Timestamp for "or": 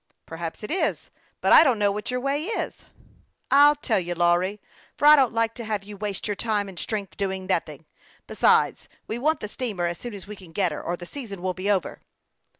10.81-10.97